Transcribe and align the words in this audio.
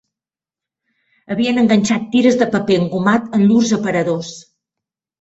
Havien 1.35 1.61
enganxat 1.65 2.09
tires 2.15 2.41
de 2.41 2.49
paper 2.57 2.81
engomat 2.83 3.31
en 3.41 3.49
llurs 3.49 3.79
aparadors 3.81 4.37